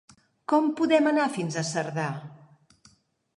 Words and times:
Com 0.53 0.71
podem 0.79 1.09
anar 1.11 1.27
fins 1.35 1.59
a 1.61 1.65
Cerdà? 1.73 2.07